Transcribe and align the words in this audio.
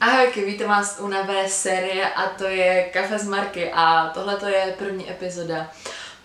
Ahojky, 0.00 0.44
vítám 0.44 0.68
vás 0.68 0.96
u 1.00 1.08
nové 1.08 1.48
série 1.48 2.14
a 2.14 2.26
to 2.28 2.44
je 2.44 2.90
Kafe 2.92 3.18
z 3.18 3.28
Marky 3.28 3.72
a 3.72 4.10
tohle 4.14 4.36
to 4.36 4.46
je 4.46 4.74
první 4.78 5.10
epizoda. 5.10 5.70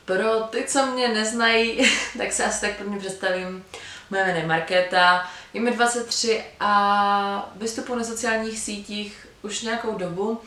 Pro 0.05 0.39
ty, 0.39 0.63
co 0.63 0.85
mě 0.85 1.07
neznají, 1.07 1.91
tak 2.17 2.31
se 2.31 2.45
asi 2.45 2.61
tak 2.61 2.75
prvně 2.75 2.99
představím. 2.99 3.65
Moje 4.09 4.23
jméno 4.23 4.39
je 4.39 4.45
Markéta, 4.45 5.29
je 5.53 5.61
mi 5.61 5.71
23 5.71 6.43
a 6.59 7.51
vystupuji 7.55 7.95
na 7.95 8.03
sociálních 8.03 8.59
sítích 8.59 9.27
už 9.41 9.61
nějakou 9.61 9.95
dobu 9.97 10.41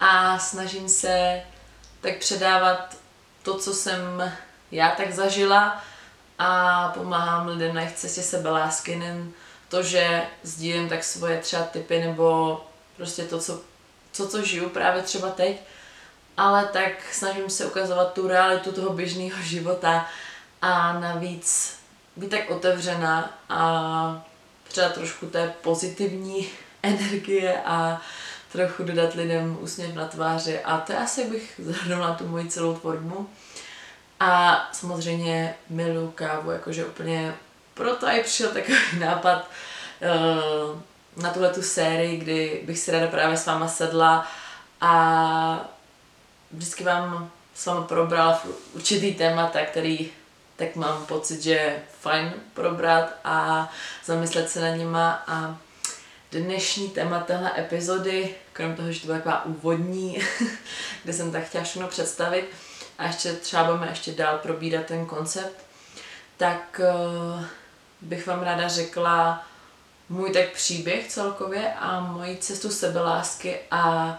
a 0.00 0.38
snažím 0.38 0.88
se 0.88 1.42
tak 2.00 2.18
předávat 2.18 2.96
to, 3.42 3.58
co 3.58 3.74
jsem 3.74 4.32
já 4.72 4.90
tak 4.90 5.12
zažila 5.12 5.84
a 6.38 6.88
pomáhám 6.88 7.46
lidem 7.46 7.74
na 7.74 7.80
jejich 7.80 7.96
cestě 7.96 8.22
sebelásky, 8.22 8.96
nejen 8.96 9.32
to, 9.68 9.82
že 9.82 10.22
sdílím 10.42 10.88
tak 10.88 11.04
svoje 11.04 11.40
třeba 11.40 11.62
typy 11.62 12.00
nebo 12.00 12.60
prostě 12.96 13.22
to, 13.22 13.38
co, 13.38 13.60
co, 14.12 14.28
co 14.28 14.42
žiju 14.42 14.68
právě 14.68 15.02
třeba 15.02 15.30
teď, 15.30 15.60
ale 16.36 16.64
tak 16.72 16.92
snažím 17.12 17.50
se 17.50 17.66
ukazovat 17.66 18.12
tu 18.12 18.28
realitu 18.28 18.72
toho 18.72 18.92
běžného 18.92 19.36
života 19.42 20.06
a 20.62 21.00
navíc 21.00 21.76
být 22.16 22.30
tak 22.30 22.50
otevřená 22.50 23.38
a 23.48 24.26
třeba 24.68 24.88
trošku 24.88 25.26
té 25.26 25.54
pozitivní 25.62 26.48
energie 26.82 27.62
a 27.64 28.00
trochu 28.52 28.82
dodat 28.82 29.14
lidem 29.14 29.58
úsměv 29.60 29.94
na 29.94 30.08
tváři 30.08 30.60
a 30.60 30.78
to 30.78 30.98
asi, 30.98 31.24
bych 31.24 31.60
zhrnula 31.64 32.14
tu 32.14 32.26
moji 32.26 32.48
celou 32.48 32.74
tvorbu. 32.74 33.30
A 34.20 34.60
samozřejmě 34.72 35.54
miluji 35.70 36.10
kávu, 36.14 36.50
jakože 36.50 36.84
úplně 36.84 37.34
proto 37.76 38.06
i 38.06 38.22
přišel 38.22 38.48
takový 38.48 38.78
nápad 38.98 39.50
uh, 40.02 40.80
na 41.22 41.30
tuhle 41.32 41.50
tu 41.50 41.62
sérii, 41.62 42.16
kdy 42.16 42.62
bych 42.64 42.78
si 42.78 42.90
ráda 42.90 43.06
právě 43.06 43.36
s 43.36 43.46
váma 43.46 43.68
sedla 43.68 44.26
a 44.80 45.70
vždycky 46.52 46.84
vám 46.84 47.30
s 47.54 47.66
vámi 47.66 47.86
probrala 47.86 48.42
určitý 48.74 49.14
témata, 49.14 49.64
který 49.64 50.10
tak 50.56 50.76
mám 50.76 51.06
pocit, 51.06 51.42
že 51.42 51.50
je 51.50 51.82
fajn 52.00 52.32
probrat 52.54 53.14
a 53.24 53.68
zamyslet 54.04 54.50
se 54.50 54.60
na 54.60 54.76
nima. 54.76 55.24
A 55.26 55.58
dnešní 56.32 56.90
téma 56.90 57.20
téhle 57.20 57.52
epizody, 57.58 58.34
krom 58.52 58.76
toho, 58.76 58.92
že 58.92 59.00
to 59.00 59.06
byla 59.06 59.18
taková 59.18 59.44
úvodní, 59.44 60.18
kde 61.04 61.12
jsem 61.12 61.32
tak 61.32 61.44
chtěla 61.44 61.64
všechno 61.64 61.88
představit 61.88 62.50
a 62.98 63.06
ještě 63.06 63.32
třeba 63.32 63.64
budeme 63.64 63.88
ještě 63.88 64.12
dál 64.12 64.38
probírat 64.38 64.86
ten 64.86 65.06
koncept, 65.06 65.64
tak 66.36 66.80
uh, 67.34 67.44
bych 68.06 68.26
vám 68.26 68.42
ráda 68.42 68.68
řekla 68.68 69.46
můj 70.08 70.32
tak 70.32 70.50
příběh 70.50 71.08
celkově 71.08 71.74
a 71.74 72.00
moji 72.00 72.36
cestu 72.36 72.70
sebelásky 72.70 73.58
a 73.70 74.14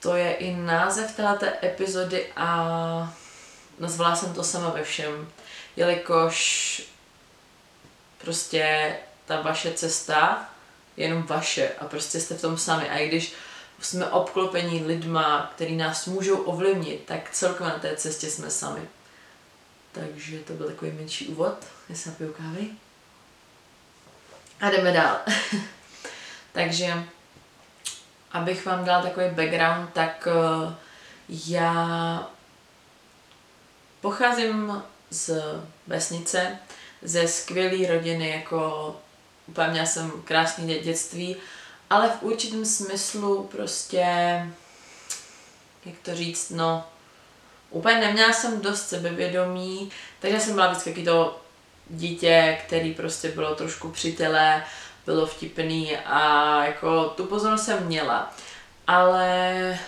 to 0.00 0.16
je 0.16 0.34
i 0.34 0.56
název 0.56 1.16
této 1.16 1.46
epizody 1.62 2.26
a 2.36 3.14
nazvala 3.78 4.16
jsem 4.16 4.34
to 4.34 4.44
sama 4.44 4.70
ve 4.70 4.84
všem, 4.84 5.28
jelikož 5.76 6.82
prostě 8.18 8.96
ta 9.26 9.40
vaše 9.40 9.72
cesta 9.72 10.48
je 10.96 11.04
jenom 11.04 11.22
vaše 11.22 11.72
a 11.78 11.84
prostě 11.84 12.20
jste 12.20 12.34
v 12.34 12.40
tom 12.40 12.58
sami 12.58 12.90
a 12.90 12.98
i 12.98 13.08
když 13.08 13.34
jsme 13.80 14.06
obklopení 14.06 14.84
lidma, 14.84 15.50
který 15.54 15.76
nás 15.76 16.06
můžou 16.06 16.36
ovlivnit, 16.36 17.04
tak 17.06 17.30
celkově 17.30 17.72
na 17.72 17.78
té 17.78 17.96
cestě 17.96 18.30
jsme 18.30 18.50
sami. 18.50 18.88
Takže 19.92 20.38
to 20.38 20.52
byl 20.52 20.66
takový 20.66 20.92
menší 20.92 21.28
úvod. 21.28 21.54
Já 21.88 21.94
se 21.94 22.10
napiju 22.10 22.32
kávy. 22.32 22.70
A 24.60 24.70
jdeme 24.70 24.92
dál. 24.92 25.18
Takže, 26.52 27.04
abych 28.32 28.66
vám 28.66 28.84
dal 28.84 29.02
takový 29.02 29.26
background, 29.30 29.90
tak 29.92 30.28
uh, 30.30 30.72
já 31.28 32.28
pocházím 34.00 34.82
z 35.10 35.30
vesnice, 35.86 36.58
ze 37.02 37.28
skvělé 37.28 37.88
rodiny, 37.88 38.30
jako 38.30 38.96
úplně 39.46 39.68
měla 39.68 39.86
jsem 39.86 40.22
krásné 40.22 40.78
dětství, 40.78 41.36
ale 41.90 42.08
v 42.08 42.22
určitém 42.22 42.64
smyslu 42.64 43.44
prostě, 43.44 44.06
jak 45.84 45.94
to 46.02 46.14
říct, 46.14 46.50
no, 46.50 46.84
úplně 47.72 48.00
neměla 48.00 48.32
jsem 48.32 48.60
dost 48.60 48.88
sebevědomí, 48.88 49.90
takže 50.20 50.40
jsem 50.40 50.54
byla 50.54 50.66
vždycky 50.66 51.04
to 51.04 51.40
dítě, 51.88 52.58
který 52.66 52.94
prostě 52.94 53.28
bylo 53.28 53.54
trošku 53.54 53.90
přitelé, 53.90 54.64
bylo 55.06 55.26
vtipný 55.26 55.96
a 55.96 56.64
jako 56.64 57.04
tu 57.04 57.24
pozornost 57.24 57.64
jsem 57.64 57.86
měla. 57.86 58.34
Ale 58.86 59.78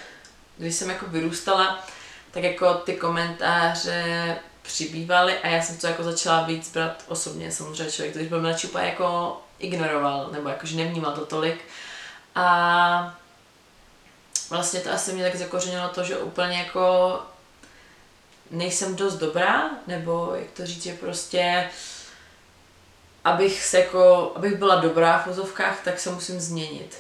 když 0.58 0.74
jsem 0.74 0.90
jako 0.90 1.06
vyrůstala, 1.06 1.84
tak 2.30 2.42
jako 2.42 2.74
ty 2.74 2.96
komentáře 2.96 4.36
přibývaly 4.62 5.38
a 5.38 5.48
já 5.48 5.62
jsem 5.62 5.76
to 5.76 5.86
jako 5.86 6.02
začala 6.02 6.42
víc 6.42 6.72
brát 6.72 7.04
osobně. 7.08 7.52
Samozřejmě 7.52 7.92
člověk, 7.92 8.14
když 8.14 8.28
byl 8.28 8.40
mladší, 8.40 8.66
úplně 8.66 8.84
jako 8.84 9.40
ignoroval, 9.58 10.28
nebo 10.32 10.48
jakože 10.48 10.76
nevnímal 10.76 11.12
to 11.12 11.26
tolik. 11.26 11.64
A 12.34 13.14
vlastně 14.50 14.80
to 14.80 14.92
asi 14.92 15.12
mě 15.12 15.24
tak 15.24 15.36
zakořenilo 15.36 15.88
to, 15.88 16.04
že 16.04 16.18
úplně 16.18 16.58
jako 16.58 17.18
nejsem 18.54 18.96
dost 18.96 19.14
dobrá, 19.14 19.70
nebo 19.86 20.32
jak 20.34 20.50
to 20.50 20.66
říct, 20.66 20.82
že 20.82 20.94
prostě 20.94 21.70
abych 23.24 23.64
se 23.64 23.78
jako, 23.78 24.32
abych 24.36 24.56
byla 24.56 24.76
dobrá 24.76 25.18
v 25.18 25.26
vozovkách, 25.26 25.80
tak 25.84 26.00
se 26.00 26.10
musím 26.10 26.40
změnit. 26.40 26.96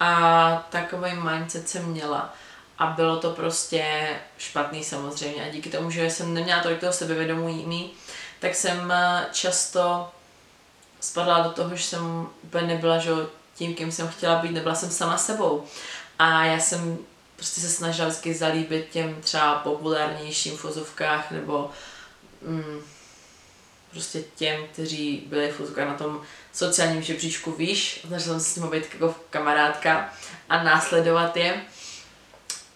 A 0.00 0.66
takový 0.70 1.10
mindset 1.14 1.68
jsem 1.68 1.84
měla. 1.84 2.34
A 2.78 2.86
bylo 2.86 3.16
to 3.16 3.30
prostě 3.30 4.08
špatný 4.38 4.84
samozřejmě. 4.84 5.44
A 5.44 5.48
díky 5.48 5.70
tomu, 5.70 5.90
že 5.90 6.10
jsem 6.10 6.34
neměla 6.34 6.62
tolik 6.62 6.80
toho 6.80 6.92
sebevědomí, 6.92 7.92
tak 8.40 8.54
jsem 8.54 8.90
eh, 8.92 9.26
často 9.32 10.10
spadla 11.00 11.40
do 11.40 11.50
toho, 11.50 11.76
že 11.76 11.84
jsem 11.84 12.26
úplně 12.42 12.66
nebyla 12.66 12.98
že 12.98 13.10
tím, 13.54 13.74
kým 13.74 13.92
jsem 13.92 14.08
chtěla 14.08 14.36
být, 14.36 14.50
nebyla 14.50 14.74
jsem 14.74 14.90
sama 14.90 15.18
sebou. 15.18 15.64
A 16.18 16.44
já 16.44 16.58
jsem 16.58 16.98
prostě 17.40 17.60
se 17.60 17.68
snažila 17.68 18.08
vždycky 18.08 18.34
zalíbit 18.34 18.88
těm 18.90 19.20
třeba 19.20 19.54
populárnějším 19.54 20.56
fozovkách 20.56 21.30
nebo 21.30 21.70
mm, 22.42 22.80
prostě 23.90 24.22
těm, 24.36 24.66
kteří 24.72 25.22
byli 25.26 25.52
v 25.52 25.78
na 25.78 25.94
tom 25.94 26.22
sociálním 26.52 27.02
žebříčku 27.02 27.52
výš, 27.52 28.00
snažila 28.08 28.34
jsem 28.34 28.40
se 28.40 28.50
s 28.50 28.56
nimi 28.56 28.68
být 28.70 28.92
jako 28.92 29.14
kamarádka 29.30 30.12
a 30.48 30.62
následovat 30.62 31.36
je. 31.36 31.60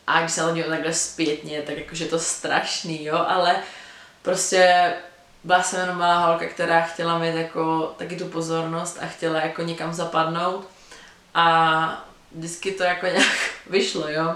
A 0.06 0.20
když 0.20 0.32
se 0.32 0.42
na 0.42 0.54
to 0.54 0.70
takhle 0.70 0.94
zpětně, 0.94 1.62
tak 1.62 1.78
jakože 1.78 2.06
to 2.06 2.18
strašný, 2.18 3.04
jo, 3.04 3.24
ale 3.28 3.56
prostě 4.22 4.92
byla 5.44 5.62
jsem 5.62 5.80
jenom 5.80 5.98
malá 5.98 6.26
holka, 6.26 6.46
která 6.46 6.82
chtěla 6.82 7.18
mít 7.18 7.34
jako 7.34 7.94
taky 7.98 8.16
tu 8.16 8.28
pozornost 8.28 8.98
a 9.02 9.06
chtěla 9.06 9.40
jako 9.40 9.62
někam 9.62 9.94
zapadnout. 9.94 10.68
A 11.34 12.08
vždycky 12.34 12.72
to 12.72 12.82
jako 12.82 13.06
nějak 13.06 13.36
vyšlo, 13.70 14.08
jo. 14.08 14.34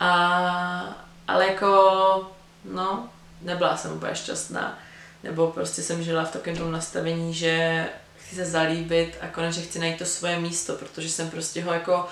A, 0.00 0.96
ale 1.28 1.46
jako, 1.46 2.30
no, 2.64 3.08
nebyla 3.42 3.76
jsem 3.76 3.92
úplně 3.92 4.14
šťastná. 4.14 4.78
Nebo 5.22 5.46
prostě 5.46 5.82
jsem 5.82 6.02
žila 6.02 6.24
v 6.24 6.32
takovém 6.32 6.56
tom 6.56 6.72
nastavení, 6.72 7.34
že 7.34 7.86
chci 8.16 8.34
se 8.36 8.44
zalíbit 8.44 9.18
a 9.20 9.26
konečně 9.26 9.62
chci 9.62 9.78
najít 9.78 9.98
to 9.98 10.04
svoje 10.04 10.40
místo, 10.40 10.74
protože 10.74 11.08
jsem 11.08 11.30
prostě 11.30 11.62
ho 11.62 11.72
jako 11.72 12.08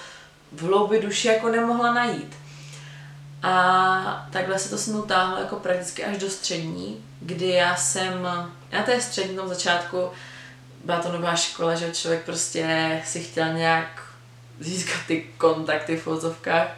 v 0.52 0.62
hloubi 0.62 1.02
duši 1.02 1.28
jako 1.28 1.48
nemohla 1.48 1.94
najít. 1.94 2.36
A 3.42 4.28
takhle 4.32 4.58
se 4.58 4.70
to 4.70 4.78
se 4.78 4.90
mnou 4.90 5.02
táhlo 5.02 5.38
jako 5.38 5.56
prakticky 5.56 6.04
až 6.04 6.18
do 6.18 6.30
střední, 6.30 7.04
kdy 7.20 7.48
já 7.48 7.76
jsem, 7.76 8.22
na 8.72 8.82
té 8.86 9.00
střední 9.00 9.36
tom 9.36 9.48
začátku 9.48 10.10
byla 10.84 11.00
to 11.00 11.12
nová 11.12 11.36
škola, 11.36 11.74
že 11.74 11.92
člověk 11.92 12.24
prostě 12.24 13.02
si 13.06 13.20
chtěl 13.20 13.52
nějak 13.52 14.02
získat 14.60 15.00
ty 15.06 15.26
kontakty 15.38 15.96
v 15.96 16.06
vozovkách. 16.06 16.68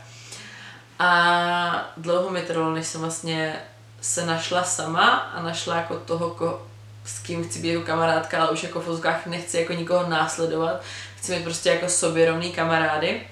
A 0.99 1.93
dlouho 1.97 2.31
mi 2.31 2.43
trvalo, 2.43 2.75
než 2.75 2.87
jsem 2.87 3.01
vlastně 3.01 3.61
se 4.01 4.27
našla 4.27 4.65
sama 4.65 5.09
a 5.11 5.43
našla 5.43 5.77
jako 5.77 5.97
toho, 5.97 6.31
ko, 6.31 6.67
s 7.05 7.19
kým 7.19 7.49
chci 7.49 7.59
být 7.59 7.69
jako 7.69 7.87
kamarádka, 7.87 8.43
ale 8.43 8.51
už 8.51 8.63
jako 8.63 8.81
v 8.81 8.87
vozovkách 8.87 9.27
nechci 9.27 9.59
jako 9.59 9.73
nikoho 9.73 10.09
následovat. 10.09 10.83
Chci 11.17 11.33
mít 11.37 11.45
prostě 11.45 11.71
jako 11.71 11.89
sobě 11.89 12.27
rovný 12.27 12.53
kamarády. 12.53 13.23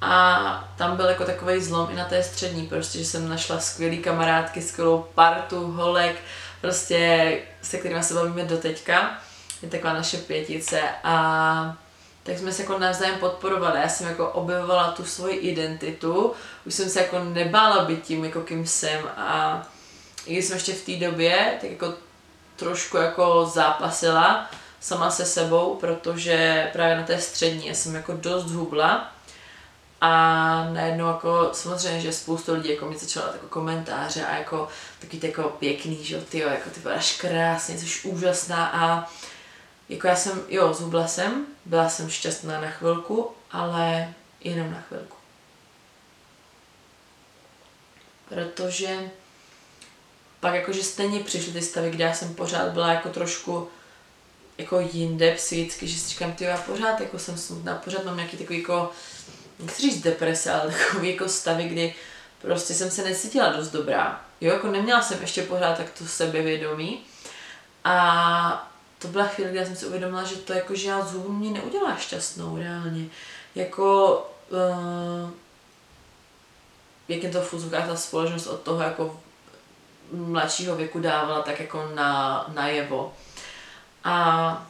A 0.00 0.74
tam 0.76 0.96
byl 0.96 1.06
jako 1.06 1.24
takový 1.24 1.62
zlom 1.62 1.88
i 1.92 1.96
na 1.96 2.04
té 2.04 2.22
střední, 2.22 2.66
prostě, 2.66 2.98
že 2.98 3.04
jsem 3.04 3.28
našla 3.28 3.60
skvělý 3.60 3.98
kamarádky, 3.98 4.62
skvělou 4.62 5.06
partu, 5.14 5.72
holek, 5.72 6.16
prostě 6.60 7.38
se 7.62 7.78
kterými 7.78 8.02
se 8.02 8.14
bavíme 8.14 8.44
do 8.44 8.58
teďka. 8.58 9.18
Je 9.62 9.68
taková 9.68 9.92
naše 9.92 10.16
pětice 10.16 10.80
a 11.04 11.76
tak 12.22 12.38
jsme 12.38 12.52
se 12.52 12.62
jako 12.62 12.78
navzájem 12.78 13.18
podporovali. 13.18 13.80
Já 13.80 13.88
jsem 13.88 14.08
jako 14.08 14.28
objevovala 14.28 14.90
tu 14.90 15.04
svoji 15.04 15.36
identitu, 15.36 16.32
už 16.66 16.74
jsem 16.74 16.90
se 16.90 17.00
jako 17.00 17.24
nebála 17.24 17.84
být 17.84 18.02
tím, 18.02 18.24
jako 18.24 18.40
kým 18.40 18.66
jsem. 18.66 19.00
A 19.16 19.62
i 20.26 20.32
když 20.32 20.44
jsem 20.44 20.56
ještě 20.56 20.72
v 20.72 20.84
té 20.84 21.06
době 21.06 21.58
tak 21.60 21.70
jako 21.70 21.94
trošku 22.56 22.96
jako 22.96 23.50
zápasila 23.54 24.50
sama 24.80 25.10
se 25.10 25.24
sebou, 25.24 25.74
protože 25.74 26.68
právě 26.72 26.96
na 26.96 27.02
té 27.02 27.20
střední 27.20 27.66
já 27.66 27.74
jsem 27.74 27.94
jako 27.94 28.12
dost 28.12 28.50
hubla. 28.50 29.12
A 30.00 30.68
najednou 30.72 31.06
jako 31.06 31.50
samozřejmě, 31.52 32.00
že 32.00 32.12
spoustu 32.12 32.54
lidí 32.54 32.70
jako 32.70 32.86
mi 32.86 32.98
začala 32.98 33.26
jako 33.32 33.46
komentáře 33.46 34.26
a 34.26 34.36
jako 34.36 34.68
taky 35.00 35.26
jako 35.26 35.42
pěkný, 35.42 36.04
že 36.04 36.14
jo, 36.32 36.48
jako 36.48 36.70
ty 36.70 36.76
vypadáš 36.80 37.16
krásně, 37.16 37.78
jsi 37.78 38.08
úžasná. 38.08 38.66
A 38.66 39.10
jako 39.88 40.06
já 40.06 40.16
jsem, 40.16 40.40
jo, 40.48 40.74
zhubla 40.74 41.06
jsem, 41.06 41.46
byla 41.70 41.88
jsem 41.88 42.10
šťastná 42.10 42.60
na 42.60 42.70
chvilku, 42.70 43.30
ale 43.50 44.14
jenom 44.40 44.72
na 44.72 44.80
chvilku. 44.80 45.16
Protože 48.28 49.10
pak 50.40 50.54
jakože 50.54 50.82
stejně 50.82 51.20
přišly 51.20 51.52
ty 51.52 51.62
stavy, 51.62 51.90
kde 51.90 52.04
já 52.04 52.14
jsem 52.14 52.34
pořád 52.34 52.68
byla 52.68 52.92
jako 52.92 53.08
trošku 53.08 53.68
jako 54.58 54.80
jinde 54.80 55.34
psychicky, 55.34 55.88
že 55.88 55.98
si 55.98 56.08
říkám, 56.08 56.32
ty 56.32 56.44
já 56.44 56.56
pořád 56.56 57.00
jako 57.00 57.18
jsem 57.18 57.38
smutná, 57.38 57.74
pořád 57.74 58.04
mám 58.04 58.16
nějaký 58.16 58.36
takový 58.36 58.58
jako, 58.58 58.92
nechci 59.58 59.82
říct 59.82 60.02
deprese, 60.02 60.52
ale 60.52 60.72
takový 60.72 61.10
jako 61.10 61.28
stavy, 61.28 61.64
kdy 61.64 61.94
prostě 62.38 62.74
jsem 62.74 62.90
se 62.90 63.04
necítila 63.04 63.52
dost 63.52 63.68
dobrá. 63.68 64.24
Jo, 64.40 64.52
jako 64.52 64.66
neměla 64.66 65.02
jsem 65.02 65.20
ještě 65.20 65.42
pořád 65.42 65.76
tak 65.76 65.90
to 65.90 66.06
sebevědomí. 66.06 67.02
A 67.84 68.69
to 69.02 69.08
byla 69.08 69.26
chvíle, 69.26 69.50
kdy 69.50 69.58
já 69.58 69.64
jsem 69.64 69.76
si 69.76 69.86
uvědomila, 69.86 70.24
že 70.24 70.36
to 70.36 70.52
jako, 70.52 70.74
že 70.74 70.88
já 70.88 71.04
zům 71.04 71.38
mě 71.38 71.50
neudělá 71.50 71.96
šťastnou 71.96 72.58
reálně. 72.58 73.06
Jako, 73.54 74.16
uh, 74.50 75.30
jak 77.08 77.22
je 77.22 77.30
to 77.30 77.40
v 77.40 77.70
ta 77.70 77.96
společnost 77.96 78.46
od 78.46 78.60
toho 78.60 78.82
jako 78.82 79.20
mladšího 80.12 80.76
věku 80.76 81.00
dávala 81.00 81.42
tak 81.42 81.60
jako 81.60 81.90
na, 81.94 82.44
najevo. 82.54 83.14
A 84.04 84.66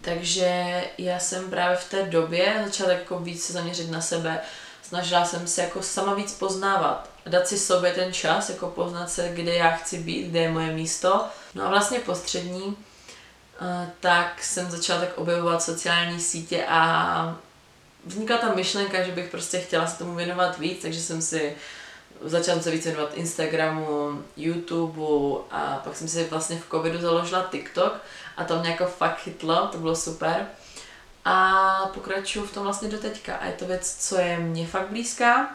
takže 0.00 0.84
já 0.98 1.18
jsem 1.18 1.50
právě 1.50 1.76
v 1.76 1.90
té 1.90 2.02
době 2.02 2.62
začala 2.64 2.92
jako 2.92 3.18
víc 3.18 3.44
se 3.44 3.52
zaměřit 3.52 3.90
na 3.90 4.00
sebe. 4.00 4.40
Snažila 4.82 5.24
jsem 5.24 5.46
se 5.46 5.62
jako 5.62 5.82
sama 5.82 6.14
víc 6.14 6.32
poznávat. 6.32 7.10
Dát 7.26 7.48
si 7.48 7.58
sobě 7.58 7.92
ten 7.92 8.12
čas, 8.12 8.48
jako 8.48 8.66
poznat 8.66 9.10
se, 9.10 9.28
kde 9.34 9.54
já 9.54 9.70
chci 9.70 9.98
být, 9.98 10.28
kde 10.28 10.40
je 10.40 10.50
moje 10.50 10.72
místo. 10.72 11.24
No 11.54 11.64
a 11.64 11.68
vlastně 11.68 11.98
postřední, 11.98 12.76
tak 14.00 14.42
jsem 14.42 14.70
začala 14.70 15.00
tak 15.00 15.18
objevovat 15.18 15.62
sociální 15.62 16.20
sítě 16.20 16.66
a 16.68 17.36
vznikla 18.04 18.38
ta 18.38 18.54
myšlenka, 18.54 19.02
že 19.02 19.12
bych 19.12 19.30
prostě 19.30 19.58
chtěla 19.58 19.86
se 19.86 19.98
tomu 19.98 20.14
věnovat 20.14 20.58
víc, 20.58 20.82
takže 20.82 21.00
jsem 21.00 21.22
si 21.22 21.56
začala 22.24 22.62
se 22.62 22.70
víc 22.70 22.84
věnovat 22.84 23.14
Instagramu, 23.14 24.22
YouTube 24.36 25.02
a 25.50 25.80
pak 25.84 25.96
jsem 25.96 26.08
si 26.08 26.24
vlastně 26.24 26.58
v 26.58 26.70
covidu 26.70 27.00
založila 27.00 27.48
TikTok 27.50 27.92
a 28.36 28.44
to 28.44 28.58
mě 28.58 28.70
jako 28.70 28.86
fakt 28.86 29.18
chytlo, 29.18 29.68
to 29.72 29.78
bylo 29.78 29.96
super. 29.96 30.46
A 31.24 31.90
pokračuju 31.94 32.46
v 32.46 32.52
tom 32.52 32.62
vlastně 32.62 32.88
do 32.88 32.98
teďka 32.98 33.36
a 33.36 33.46
je 33.46 33.52
to 33.52 33.66
věc, 33.66 33.96
co 34.08 34.18
je 34.18 34.38
mně 34.38 34.66
fakt 34.66 34.88
blízká 34.88 35.50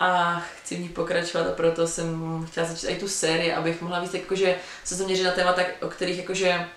a 0.00 0.40
chci 0.40 0.76
v 0.76 0.80
ní 0.80 0.88
pokračovat 0.88 1.46
a 1.46 1.52
proto 1.52 1.86
jsem 1.86 2.46
chtěla 2.50 2.66
začít 2.66 2.86
i 2.88 2.96
tu 2.96 3.08
sérii, 3.08 3.52
abych 3.52 3.82
mohla 3.82 4.00
víc 4.00 4.14
jakože 4.14 4.56
se 4.84 4.94
zaměřit 4.94 5.24
na 5.24 5.30
témata, 5.30 5.62
o 5.82 5.88
kterých 5.88 6.18
jakože 6.18 6.68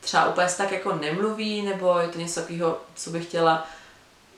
třeba 0.00 0.28
úplně 0.28 0.48
tak 0.56 0.72
jako 0.72 0.94
nemluví, 0.94 1.62
nebo 1.62 1.98
je 1.98 2.08
to 2.08 2.18
něco 2.18 2.40
takového, 2.40 2.80
co 2.94 3.10
bych 3.10 3.26
chtěla 3.26 3.66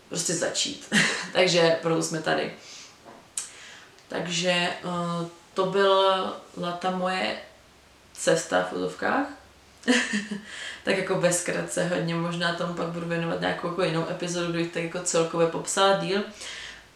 prostě 0.09 0.35
začít. 0.35 0.95
Takže 1.33 1.79
proto 1.83 2.03
jsme 2.03 2.23
tady. 2.23 2.53
Takže 4.09 4.69
uh, 4.85 5.27
to 5.55 5.67
byla 5.67 6.41
ta 6.79 6.91
moje 6.91 7.37
cesta 8.13 8.69
v 8.71 8.73
úzovkách. 8.73 9.27
tak 10.85 10.99
jako 10.99 11.15
bezkratce 11.15 11.89
hodně, 11.89 12.15
možná 12.15 12.55
tomu 12.55 12.75
pak 12.75 12.87
budu 12.87 13.07
věnovat 13.07 13.41
nějakou 13.41 13.69
jako 13.69 13.83
jinou 13.83 14.07
epizodu, 14.11 14.53
kdy 14.53 14.67
tak 14.69 14.83
jako 14.83 15.01
celkově 15.01 15.47
popsala 15.47 15.97
díl. 15.97 16.23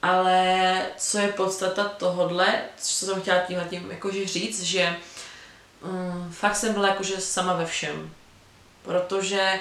Ale 0.02 0.82
co 0.96 1.18
je 1.18 1.28
podstata 1.28 1.84
tohodle, 1.84 2.46
co 2.76 3.06
jsem 3.06 3.20
chtěla 3.20 3.38
tímhle 3.38 3.64
tím 3.64 3.90
jakože 3.90 4.26
říct, 4.26 4.62
že 4.62 4.96
um, 5.82 6.32
fakt 6.32 6.56
jsem 6.56 6.72
byla 6.72 6.88
jakože 6.88 7.20
sama 7.20 7.52
ve 7.52 7.66
všem. 7.66 8.10
Protože 8.86 9.60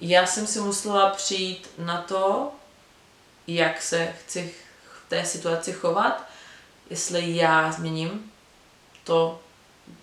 já 0.00 0.26
jsem 0.26 0.46
si 0.46 0.60
musela 0.60 1.10
přijít 1.10 1.70
na 1.78 2.02
to, 2.02 2.52
jak 3.46 3.82
se 3.82 4.14
chci 4.20 4.54
v 5.06 5.08
té 5.08 5.24
situaci 5.24 5.72
chovat 5.72 6.26
jestli 6.90 7.36
já 7.36 7.72
změním 7.72 8.32
to, 9.04 9.40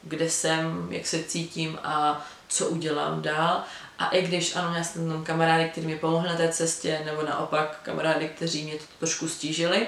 kde 0.03 0.29
jsem, 0.29 0.87
jak 0.91 1.07
se 1.07 1.23
cítím 1.23 1.79
a 1.83 2.25
co 2.47 2.67
udělám 2.67 3.21
dál. 3.21 3.63
A 3.99 4.09
i 4.09 4.21
když 4.21 4.55
ano, 4.55 4.75
já 4.75 4.83
jsem 4.83 5.09
tam 5.09 5.23
kamarády, 5.23 5.69
kteří 5.69 5.87
mi 5.87 5.97
pomohli 5.97 6.29
na 6.29 6.35
té 6.35 6.49
cestě, 6.49 7.01
nebo 7.05 7.21
naopak 7.21 7.79
kamarády, 7.83 8.27
kteří 8.27 8.63
mě 8.63 8.75
to 8.75 8.83
trošku 8.99 9.27
stížili, 9.27 9.87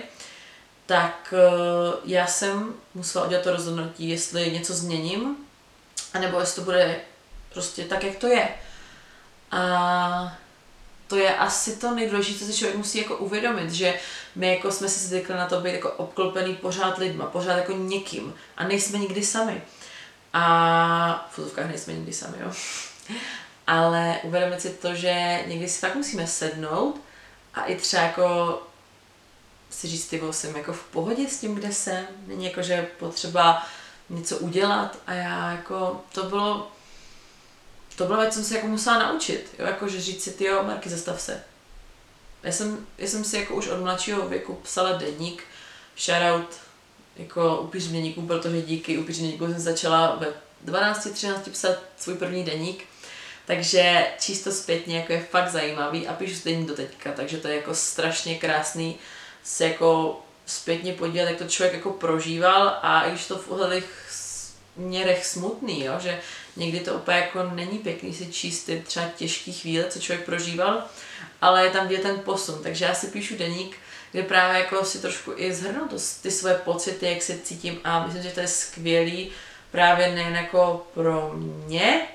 tak 0.86 1.34
uh, 1.34 1.94
já 2.06 2.28
jsem 2.28 2.74
musela 2.94 3.26
udělat 3.26 3.44
to 3.44 3.52
rozhodnutí, 3.52 4.10
jestli 4.10 4.52
něco 4.52 4.74
změním, 4.74 5.36
anebo 6.14 6.40
jestli 6.40 6.56
to 6.56 6.62
bude 6.62 7.02
prostě 7.54 7.86
tak, 7.86 8.04
jak 8.04 8.16
to 8.16 8.28
je. 8.28 8.50
A 9.52 10.38
to 11.08 11.16
je 11.18 11.36
asi 11.36 11.76
to 11.76 11.96
nejdůležitější, 11.96 12.40
co 12.40 12.52
si 12.52 12.58
člověk 12.58 12.78
musí 12.78 12.98
jako 12.98 13.18
uvědomit, 13.18 13.72
že 13.72 14.00
my 14.36 14.56
jako 14.56 14.72
jsme 14.72 14.90
si 14.90 15.08
zvykli 15.08 15.36
na 15.36 15.48
to 15.48 15.62
být 15.62 15.74
jako 15.74 15.92
obklopený 15.92 16.56
pořád 16.56 16.98
lidma, 16.98 17.26
pořád 17.26 17.58
jako 17.58 17.72
někým 17.72 18.34
a 18.58 18.64
nejsme 18.64 19.00
nikdy 19.00 19.24
sami. 19.24 19.62
A 20.34 21.28
v 21.32 21.36
fotovkách 21.36 21.68
nejsme 21.68 21.94
nikdy 21.94 22.14
sami, 22.14 22.38
jo. 22.40 22.52
Ale 23.68 24.20
uvědomit 24.24 24.62
si 24.62 24.70
to, 24.70 24.96
že 24.96 25.44
někdy 25.48 25.70
si 25.70 25.80
fakt 25.80 25.96
musíme 25.96 26.28
sednout 26.28 27.02
a 27.54 27.64
i 27.64 27.76
třeba 27.76 28.04
jako 28.04 28.62
si 29.70 29.88
říct, 29.88 30.08
ty 30.08 30.22
jsem 30.32 30.56
jako 30.56 30.74
v 30.74 30.84
pohodě 30.84 31.28
s 31.28 31.40
tím, 31.40 31.56
kde 31.56 31.72
jsem. 31.72 32.06
Není 32.28 32.46
jako, 32.46 32.62
že 32.62 32.88
potřeba 33.00 33.66
něco 34.10 34.38
udělat 34.38 34.98
a 35.08 35.14
já 35.14 35.52
jako, 35.52 36.02
to 36.12 36.24
bylo 36.24 36.72
to 37.96 38.06
byla 38.06 38.20
věc, 38.20 38.34
jsem 38.34 38.44
se 38.44 38.56
jako 38.56 38.68
musela 38.68 39.00
naučit, 39.00 39.56
jo, 39.60 39.66
jako 39.66 39.88
že 39.88 40.02
říct 40.02 40.24
si, 40.24 40.32
ty 40.32 40.46
jo, 40.46 40.64
Marky, 40.64 40.90
zastav 40.90 41.22
se. 41.22 41.44
Já 42.44 42.52
jsem, 42.52 42.88
já 42.98 43.08
jsem 43.08 43.24
si 43.24 43.38
jako 43.38 43.56
už 43.56 43.68
od 43.68 43.82
mladšího 43.82 44.28
věku 44.30 44.54
psala 44.64 44.92
deník, 44.92 45.44
shoutout 45.98 46.56
jako 47.18 47.58
upířměníků, 47.58 48.22
protože 48.22 48.62
díky 48.62 48.98
upířměníků 48.98 49.46
jsem 49.46 49.60
začala 49.60 50.16
ve 50.16 50.28
12-13 50.66 51.52
psat 51.52 51.78
svůj 51.98 52.16
první 52.16 52.44
deník, 52.44 52.84
takže 53.46 54.08
čísto 54.20 54.52
zpětně 54.52 54.98
jako 54.98 55.14
je 55.14 55.28
fakt 55.32 55.52
zajímavý 55.52 56.08
a 56.08 56.14
píšu 56.14 56.42
deník 56.46 56.68
do 56.68 56.76
teďka, 56.76 57.12
takže 57.12 57.38
to 57.38 57.48
je 57.48 57.56
jako 57.56 57.76
strašně 57.76 58.38
krásný 58.38 58.98
se 59.44 59.68
jako 59.68 60.22
zpětně 60.46 60.94
podívat, 60.94 61.30
jak 61.30 61.38
to 61.38 61.48
člověk 61.48 61.74
jako 61.74 61.90
prožíval 61.92 62.80
a 62.82 63.04
i 63.04 63.12
když 63.12 63.28
to 63.28 63.38
v 63.38 63.52
ohledech 63.52 63.86
měrech 64.76 65.26
smutný, 65.26 65.84
jo? 65.84 65.94
že 66.00 66.22
někdy 66.56 66.80
to 66.80 66.94
úplně 66.94 67.18
jako 67.18 67.44
není 67.44 67.80
pěkný 67.80 68.14
si 68.14 68.26
číst 68.26 68.64
ty 68.64 68.84
třeba 68.88 69.06
těžké 69.16 69.52
chvíle, 69.52 69.90
co 69.90 70.00
člověk 70.00 70.26
prožíval, 70.26 70.84
ale 71.42 71.66
je 71.66 71.72
tam 71.72 71.88
vidět 71.88 72.02
ten 72.02 72.20
posun. 72.20 72.64
Takže 72.64 72.86
já 72.86 72.94
si 72.94 73.08
píšu 73.08 73.38
deník, 73.38 73.78
kde 74.12 74.24
právě 74.24 74.60
jako 74.60 74.86
si 74.86 75.00
trošku 75.00 75.34
i 75.36 75.54
zhrnu 75.54 75.88
to, 75.88 75.96
ty 76.22 76.32
své 76.32 76.56
pocity, 76.56 77.06
jak 77.06 77.22
se 77.22 77.40
cítím 77.40 77.80
a 77.84 78.06
myslím, 78.06 78.24
že 78.24 78.32
to 78.32 78.40
je 78.40 78.48
skvělý 78.48 79.32
právě 79.72 80.16
nejen 80.16 80.36
jako 80.36 80.88
pro 80.94 81.32
mě, 81.36 82.08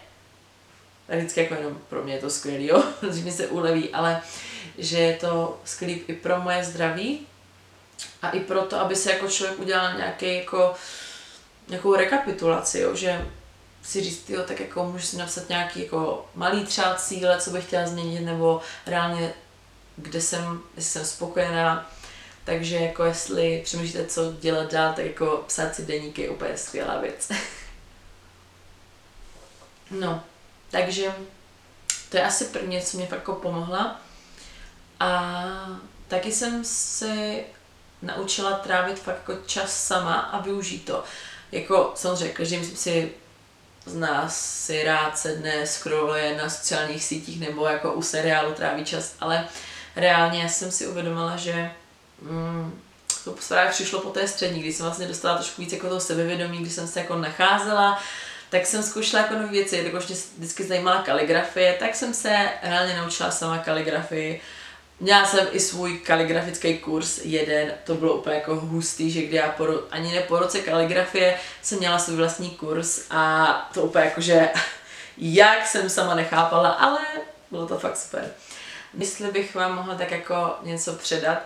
vždycky 1.09 1.41
jako 1.41 1.55
jenom 1.55 1.79
pro 1.89 2.05
mě 2.05 2.15
je 2.15 2.21
to 2.21 2.31
skvělý, 2.31 2.67
jo, 2.67 2.83
protože 3.01 3.25
mi 3.25 3.33
se 3.33 3.47
uleví, 3.47 3.89
ale 3.91 4.23
že 4.79 4.99
je 4.99 5.17
to 5.17 5.61
skvělý 5.65 6.03
i 6.09 6.15
pro 6.15 6.41
moje 6.41 6.65
zdraví 6.65 7.27
a 8.23 8.31
i 8.31 8.41
pro 8.41 8.63
to, 8.63 8.81
aby 8.81 8.97
se 8.97 9.13
jako 9.13 9.29
člověk 9.29 9.61
udělal 9.61 9.97
nějaký 9.97 10.37
jako 10.37 10.75
nějakou 11.69 11.95
rekapitulaci, 11.95 12.81
jo, 12.81 12.97
že 12.97 13.27
si 13.89 14.05
říct, 14.05 14.31
jo, 14.31 14.43
tak 14.43 14.61
jako 14.61 14.85
můžu 14.85 15.07
si 15.07 15.17
napsat 15.17 15.49
nějaký 15.49 15.83
jako 15.83 16.27
malý 16.35 16.67
třeba 16.67 16.95
cíle, 16.95 17.41
co 17.41 17.51
bych 17.51 17.67
chtěla 17.67 17.87
změnit, 17.87 18.21
nebo 18.21 18.61
reálně, 18.87 19.33
kde 19.97 20.21
jsem, 20.21 20.63
jestli 20.77 20.91
jsem 20.91 21.05
spokojená. 21.05 21.91
Takže 22.45 22.77
jako 22.77 23.05
jestli 23.05 23.63
přemýšlíte, 23.65 24.07
co 24.07 24.33
dělat 24.33 24.73
dál, 24.73 24.93
tak 24.93 25.05
jako 25.05 25.45
psát 25.47 25.75
si 25.75 25.87
deníky 25.87 26.23
je 26.23 26.31
úplně 26.31 26.57
skvělá 26.57 27.01
věc. 27.01 27.29
no, 29.91 30.23
takže 30.71 31.13
to 32.09 32.17
je 32.17 32.27
asi 32.27 32.45
první, 32.45 32.83
co 32.83 32.97
mě 32.97 33.07
fakt 33.07 33.19
jako 33.19 33.33
pomohla. 33.33 34.01
A 35.01 35.43
taky 36.09 36.33
jsem 36.33 36.65
se 36.65 37.37
naučila 38.03 38.59
trávit 38.59 38.99
fakt 38.99 39.23
jako 39.29 39.43
čas 39.47 39.87
sama 39.87 40.15
a 40.15 40.41
využít 40.41 40.85
to 40.85 41.05
jako 41.53 41.93
samozřejmě 41.95 42.35
každý 42.35 42.65
si 42.65 43.13
z 43.89 43.95
nás 43.95 44.41
si 44.65 44.85
rád 44.85 45.19
sedne, 45.19 45.67
scrolluje 45.67 46.37
na 46.37 46.51
sociálních 46.51 47.05
sítích 47.05 47.41
nebo 47.41 47.67
jako 47.67 47.93
u 47.93 48.03
seriálu 48.03 48.53
tráví 48.53 48.85
čas, 48.85 49.15
ale 49.21 49.49
reálně 49.97 50.49
jsem 50.49 50.71
si 50.71 50.87
uvědomila, 50.87 51.37
že 51.37 51.71
mm, 52.23 52.81
to 53.25 53.35
právě 53.49 53.73
přišlo 53.73 54.01
po 54.01 54.11
té 54.11 54.29
střední, 54.29 54.61
kdy 54.61 54.73
jsem 54.73 54.87
vlastně 54.87 55.07
dostala 55.07 55.35
trošku 55.37 55.63
víc 55.63 55.73
jako 55.73 55.89
toho 55.89 56.01
sebevědomí, 56.01 56.59
kdy 56.59 56.71
jsem 56.71 56.89
se 56.89 57.01
jako 57.01 57.17
nacházela, 57.17 58.03
tak 58.51 58.67
jsem 58.67 58.83
zkoušela 58.83 59.23
jako 59.23 59.35
nové 59.35 59.49
věci, 59.49 59.83
jakož 59.85 60.07
mě 60.07 60.17
vždycky 60.39 60.65
zajímala 60.65 61.03
kaligrafie, 61.03 61.77
tak 61.79 61.95
jsem 61.95 62.15
se 62.15 62.49
reálně 62.63 62.97
naučila 62.97 63.31
sama 63.31 63.59
kaligrafii. 63.59 64.41
Měla 65.01 65.27
jsem 65.27 65.47
i 65.53 65.61
svůj 65.61 65.99
kaligrafický 65.99 66.79
kurz, 66.79 67.19
jeden, 67.25 67.75
to 67.85 67.95
bylo 67.95 68.15
úplně 68.15 68.37
jako 68.37 68.57
hustý, 68.57 69.11
že 69.11 69.23
kdy 69.23 69.37
já 69.37 69.49
po, 69.49 69.67
ani 69.91 70.15
ne 70.15 70.21
po 70.21 70.39
roce 70.39 70.61
kaligrafie 70.61 71.39
jsem 71.63 71.79
měla 71.79 71.99
svůj 71.99 72.17
vlastní 72.17 72.51
kurz 72.51 73.07
a 73.11 73.71
to 73.75 73.83
úplně 73.83 74.05
jako, 74.05 74.21
že 74.21 74.49
jak 75.17 75.67
jsem 75.67 75.91
sama 75.91 76.15
nechápala, 76.15 76.69
ale 76.69 76.99
bylo 77.51 77.67
to 77.67 77.79
fakt 77.79 77.97
super. 77.97 78.31
Jestli 78.99 79.31
bych 79.31 79.55
vám 79.55 79.75
mohla 79.75 79.95
tak 79.95 80.11
jako 80.11 80.57
něco 80.63 80.93
předat, 80.93 81.39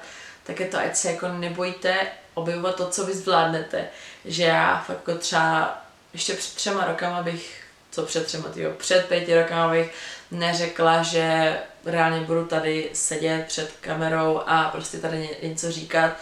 tak 0.45 0.61
je 0.61 0.69
to, 0.69 0.79
ať 0.79 0.97
se 0.97 1.11
jako 1.11 1.29
nebojíte 1.29 1.97
objevovat 2.35 2.77
to, 2.77 2.89
co 2.89 3.07
vy 3.07 3.15
zvládnete. 3.15 3.89
Že 4.25 4.43
já 4.43 4.85
fakt 4.87 5.09
jako 5.09 5.19
třeba 5.19 5.83
ještě 6.13 6.35
před 6.35 6.55
třema 6.55 6.85
rokama 6.85 7.23
bych, 7.23 7.63
co 7.91 8.03
před 8.03 8.27
třema, 8.27 8.49
tyjo, 8.49 8.71
před 8.71 9.07
pěti 9.07 9.35
rokama 9.35 9.73
bych 9.73 9.95
neřekla, 10.31 11.03
že 11.03 11.57
reálně 11.85 12.21
budu 12.21 12.45
tady 12.45 12.91
sedět 12.93 13.45
před 13.49 13.73
kamerou 13.81 14.41
a 14.47 14.69
prostě 14.69 14.99
tady 14.99 15.37
něco 15.43 15.73
říkat 15.73 16.17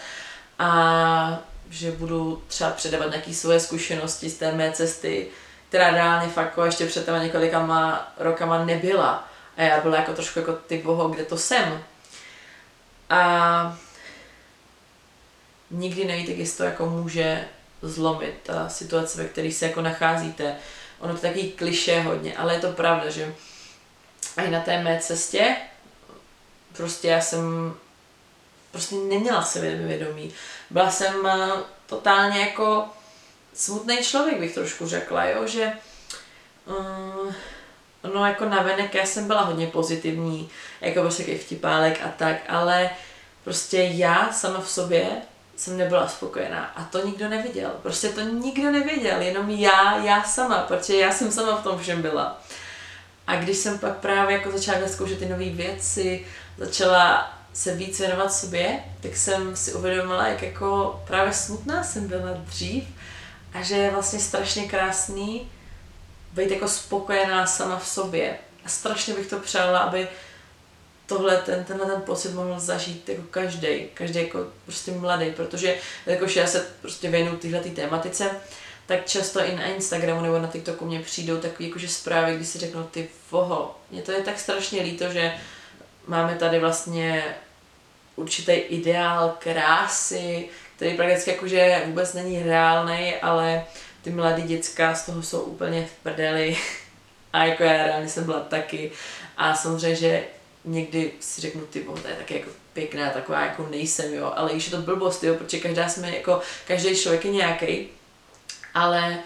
a 0.59 1.39
že 1.69 1.91
budu 1.91 2.43
třeba 2.47 2.69
předávat 2.69 3.09
nějaké 3.09 3.33
svoje 3.33 3.59
zkušenosti 3.59 4.29
z 4.29 4.37
té 4.37 4.51
mé 4.51 4.71
cesty, 4.71 5.27
která 5.69 5.89
reálně 5.89 6.29
fakt 6.29 6.45
jako 6.45 6.65
ještě 6.65 6.85
před 6.85 7.05
těma 7.05 7.23
několikama 7.23 8.11
rokama 8.17 8.65
nebyla. 8.65 9.27
A 9.57 9.61
já 9.61 9.81
byla 9.81 9.97
jako 9.97 10.13
trošku 10.13 10.39
jako 10.39 10.53
ty 10.53 10.77
boho, 10.77 11.09
kde 11.09 11.25
to 11.25 11.37
jsem. 11.37 11.83
A 13.09 13.77
nikdy 15.71 16.05
nevíte, 16.05 16.31
jestli 16.31 16.57
to 16.57 16.63
jako 16.63 16.85
může 16.85 17.47
zlomit, 17.81 18.35
ta 18.43 18.69
situace, 18.69 19.23
ve 19.23 19.29
které 19.29 19.51
se 19.51 19.65
jako 19.65 19.81
nacházíte. 19.81 20.55
Ono 20.99 21.13
to 21.13 21.21
takový 21.21 21.51
kliše 21.51 22.01
hodně, 22.01 22.37
ale 22.37 22.53
je 22.53 22.59
to 22.59 22.71
pravda, 22.71 23.09
že 23.09 23.33
i 24.37 24.49
na 24.51 24.59
té 24.59 24.83
mé 24.83 24.99
cestě 24.99 25.55
prostě 26.73 27.07
já 27.07 27.21
jsem 27.21 27.73
prostě 28.71 28.95
neměla 28.95 29.43
sebevědomí. 29.43 30.33
Byla 30.69 30.91
jsem 30.91 31.25
eh, 31.25 31.49
totálně 31.85 32.39
jako 32.39 32.85
smutný 33.53 33.97
člověk, 33.97 34.39
bych 34.39 34.53
trošku 34.53 34.87
řekla, 34.87 35.25
jo, 35.25 35.47
že 35.47 35.73
um, 36.65 37.35
no 38.13 38.25
jako 38.25 38.45
navenek 38.45 38.95
já 38.95 39.05
jsem 39.05 39.27
byla 39.27 39.41
hodně 39.41 39.67
pozitivní, 39.67 40.49
jako 40.81 41.01
prostě 41.01 41.37
vtipálek 41.37 42.01
a 42.05 42.07
tak, 42.17 42.35
ale 42.49 42.89
prostě 43.43 43.77
já 43.77 44.33
sama 44.33 44.61
v 44.61 44.69
sobě 44.69 45.07
jsem 45.55 45.77
nebyla 45.77 46.07
spokojená 46.07 46.65
a 46.65 46.83
to 46.83 47.05
nikdo 47.05 47.29
neviděl. 47.29 47.69
Prostě 47.81 48.09
to 48.09 48.21
nikdo 48.21 48.71
nevěděl, 48.71 49.21
jenom 49.21 49.49
já, 49.49 49.97
já 49.97 50.23
sama, 50.23 50.57
protože 50.57 50.97
já 50.97 51.11
jsem 51.11 51.31
sama 51.31 51.55
v 51.55 51.63
tom 51.63 51.79
všem 51.79 52.01
byla. 52.01 52.41
A 53.27 53.35
když 53.35 53.57
jsem 53.57 53.79
pak 53.79 53.97
právě 53.97 54.37
jako 54.37 54.51
začala 54.51 54.87
zkoušet 54.87 55.19
ty 55.19 55.25
nové 55.25 55.49
věci, 55.49 56.25
začala 56.57 57.33
se 57.53 57.75
víc 57.75 57.99
věnovat 57.99 58.33
sobě, 58.33 58.79
tak 59.01 59.17
jsem 59.17 59.55
si 59.55 59.73
uvědomila, 59.73 60.27
jak 60.27 60.41
jako 60.41 61.01
právě 61.07 61.33
smutná 61.33 61.83
jsem 61.83 62.07
byla 62.07 62.31
dřív 62.33 62.83
a 63.53 63.61
že 63.61 63.75
je 63.75 63.91
vlastně 63.91 64.19
strašně 64.19 64.67
krásný 64.67 65.51
být 66.33 66.51
jako 66.51 66.67
spokojená 66.67 67.47
sama 67.47 67.79
v 67.79 67.87
sobě. 67.87 68.37
A 68.65 68.69
strašně 68.69 69.13
bych 69.13 69.27
to 69.27 69.39
přála, 69.39 69.79
aby 69.79 70.07
tohle, 71.05 71.37
ten, 71.37 71.63
tenhle 71.63 71.85
ten 71.85 72.01
pocit 72.01 72.33
mohl 72.33 72.59
zažít 72.59 73.09
jako 73.09 73.23
každý, 73.31 73.87
každý 73.93 74.19
jako 74.19 74.47
prostě 74.65 74.91
mladý, 74.91 75.31
protože 75.31 75.77
jakož 76.05 76.35
já 76.35 76.47
se 76.47 76.67
prostě 76.81 77.09
věnuju 77.09 77.37
tyhle 77.37 77.59
tý 77.59 77.71
tématice, 77.71 78.31
tak 78.85 79.05
často 79.05 79.39
i 79.39 79.55
na 79.55 79.65
Instagramu 79.65 80.21
nebo 80.21 80.39
na 80.39 80.47
TikToku 80.47 80.85
mě 80.85 80.99
přijdou 80.99 81.37
takové 81.37 81.67
jakože 81.67 81.87
zprávy, 81.87 82.35
kdy 82.35 82.45
si 82.45 82.59
řeknu 82.59 82.83
ty 82.83 83.09
voho, 83.31 83.79
mně 83.91 84.01
to 84.01 84.11
je 84.11 84.21
tak 84.21 84.39
strašně 84.39 84.81
líto, 84.81 85.11
že 85.11 85.33
máme 86.07 86.35
tady 86.35 86.59
vlastně 86.59 87.35
určitý 88.15 88.51
ideál 88.51 89.35
krásy, 89.39 90.49
který 90.75 90.97
prakticky 90.97 91.31
jakože 91.31 91.81
vůbec 91.85 92.13
není 92.13 92.43
reálný, 92.43 93.15
ale 93.15 93.65
ty 94.01 94.09
mladý 94.09 94.41
děcka 94.41 94.95
z 94.95 95.05
toho 95.05 95.23
jsou 95.23 95.41
úplně 95.41 95.85
v 95.85 96.03
prdeli. 96.03 96.57
A 97.33 97.45
jako 97.45 97.63
já 97.63 97.85
reálně 97.85 98.09
jsem 98.09 98.23
byla 98.23 98.39
taky. 98.39 98.91
A 99.37 99.55
samozřejmě, 99.55 99.95
že 99.95 100.23
někdy 100.65 101.11
si 101.19 101.41
řeknu, 101.41 101.61
ty 101.61 101.79
to 101.79 102.07
je 102.07 102.15
taky 102.15 102.33
jako 102.33 102.49
pěkná, 102.73 103.09
taková 103.09 103.41
jako 103.41 103.67
nejsem, 103.71 104.13
jo, 104.13 104.33
ale 104.35 104.51
když 104.51 104.65
je 104.65 104.71
to 104.71 104.77
blbost, 104.77 105.23
jo, 105.23 105.35
protože 105.35 105.59
každá 105.59 105.89
jsme 105.89 106.15
jako, 106.15 106.41
každý 106.67 106.95
člověk 106.95 107.25
je 107.25 107.31
nějaký, 107.31 107.89
ale 108.73 109.17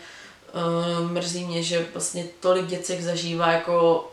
uh, 1.01 1.11
mrzí 1.11 1.45
mě, 1.45 1.63
že 1.63 1.87
vlastně 1.93 2.25
tolik 2.39 2.65
děcek 2.65 3.01
zažívá 3.01 3.51
jako 3.51 4.11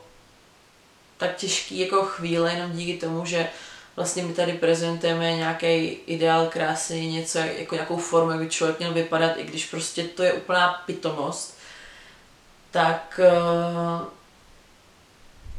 tak 1.17 1.37
těžký 1.37 1.79
jako 1.79 2.03
chvíle 2.03 2.53
jenom 2.53 2.73
díky 2.73 3.01
tomu, 3.01 3.27
že 3.27 3.49
vlastně 3.97 4.23
my 4.23 4.35
tady 4.35 4.53
prezentujeme 4.53 5.33
nějaký 5.33 5.89
ideál 5.89 6.47
krásy, 6.47 7.07
něco 7.07 7.39
jako 7.39 7.75
nějakou 7.75 7.97
formu, 7.97 8.31
jak 8.31 8.41
by 8.41 8.49
člověk 8.49 8.79
měl 8.79 8.93
vypadat, 8.93 9.37
i 9.37 9.45
když 9.45 9.67
prostě 9.67 10.05
to 10.05 10.23
je 10.23 10.33
úplná 10.33 10.83
pitomost, 10.87 11.59
tak 12.71 13.21
uh, 13.33 14.07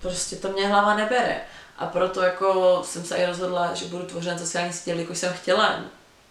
prostě 0.01 0.35
to 0.35 0.49
mě 0.49 0.67
hlava 0.67 0.95
nebere. 0.95 1.41
A 1.77 1.85
proto 1.85 2.21
jako 2.21 2.81
jsem 2.85 3.05
se 3.05 3.15
i 3.15 3.25
rozhodla, 3.25 3.73
že 3.73 3.85
budu 3.85 4.05
tvořit 4.05 4.29
na 4.29 4.37
sociální 4.37 4.73
sítě, 4.73 4.91
jako 4.91 5.15
jsem 5.15 5.33
chtěla 5.33 5.79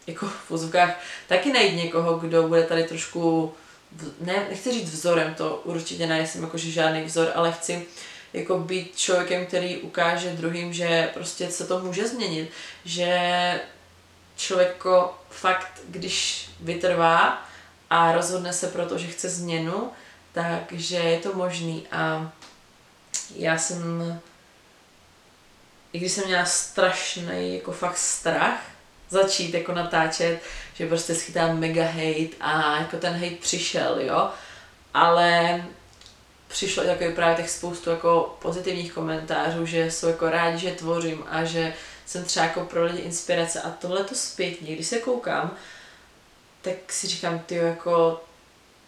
jako 0.06 0.26
v 0.26 0.50
vozovkách 0.50 1.00
taky 1.26 1.52
najít 1.52 1.76
někoho, 1.76 2.18
kdo 2.18 2.42
bude 2.42 2.62
tady 2.62 2.84
trošku, 2.84 3.52
ne, 4.20 4.46
nechci 4.48 4.72
říct 4.72 4.92
vzorem, 4.92 5.34
to 5.34 5.56
určitě 5.64 6.06
nejsem 6.06 6.42
jakože 6.42 6.70
žádný 6.70 7.02
vzor, 7.02 7.32
ale 7.34 7.52
chci 7.52 7.86
jako 8.32 8.58
být 8.58 8.96
člověkem, 8.96 9.46
který 9.46 9.76
ukáže 9.76 10.30
druhým, 10.30 10.72
že 10.72 11.10
prostě 11.14 11.50
se 11.50 11.66
to 11.66 11.80
může 11.80 12.08
změnit, 12.08 12.50
že 12.84 13.60
člověk 14.36 14.84
fakt, 15.30 15.80
když 15.88 16.48
vytrvá 16.60 17.46
a 17.90 18.12
rozhodne 18.12 18.52
se 18.52 18.66
pro 18.66 18.86
to, 18.86 18.98
že 18.98 19.06
chce 19.06 19.28
změnu, 19.28 19.90
takže 20.32 20.96
je 20.96 21.18
to 21.18 21.34
možný. 21.34 21.86
A 21.92 22.32
já 23.36 23.58
jsem 23.58 24.20
i 25.92 25.98
když 25.98 26.12
jsem 26.12 26.26
měla 26.26 26.44
strašný 26.44 27.54
jako 27.54 27.72
fakt 27.72 27.98
strach 27.98 28.60
začít 29.12 29.54
jako 29.54 29.72
natáčet, 29.72 30.42
že 30.74 30.86
prostě 30.86 31.14
schytám 31.14 31.60
mega 31.60 31.84
hate 31.84 32.36
a 32.40 32.78
jako 32.78 32.96
ten 32.96 33.12
hate 33.12 33.36
přišel, 33.40 34.00
jo, 34.00 34.30
ale 34.94 35.62
přišlo 36.48 36.82
jako 36.82 37.04
právě 37.14 37.36
těch 37.36 37.50
spoustu 37.50 37.90
jako 37.90 38.38
pozitivních 38.42 38.92
komentářů, 38.92 39.66
že 39.66 39.90
jsou 39.90 40.08
jako 40.08 40.30
rádi, 40.30 40.58
že 40.58 40.70
tvořím 40.70 41.24
a 41.30 41.44
že 41.44 41.74
jsem 42.06 42.24
třeba 42.24 42.46
jako 42.46 42.60
pro 42.60 42.84
lidi 42.84 42.98
inspirace. 42.98 43.60
A 43.60 43.70
tohle 43.70 44.04
to 44.04 44.14
zpětně, 44.14 44.74
když 44.74 44.86
se 44.86 44.98
koukám, 44.98 45.56
tak 46.62 46.92
si 46.92 47.06
říkám, 47.06 47.38
ty 47.38 47.54
jako, 47.54 48.24